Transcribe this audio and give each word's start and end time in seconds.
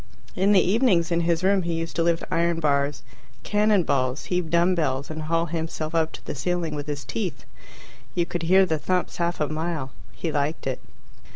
In 0.35 0.51
the 0.51 0.59
evenings 0.59 1.11
in 1.11 1.19
his 1.21 1.43
room 1.43 1.61
he 1.61 1.73
used 1.75 1.95
to 1.97 2.01
lift 2.01 2.23
iron 2.31 2.59
bars, 2.59 3.03
cannon 3.43 3.83
balls, 3.83 4.25
heave 4.33 4.49
dumb 4.49 4.73
bells, 4.73 5.11
and 5.11 5.21
haul 5.21 5.45
himself 5.45 5.93
up 5.93 6.11
to 6.13 6.25
the 6.25 6.33
ceiling 6.33 6.73
with 6.73 6.87
his 6.87 7.05
teeth. 7.05 7.45
You 8.15 8.25
could 8.25 8.41
hear 8.41 8.65
the 8.65 8.79
thumps 8.79 9.17
half 9.17 9.39
a 9.39 9.47
mile. 9.47 9.91
He 10.13 10.31
liked 10.31 10.65
it. 10.65 10.79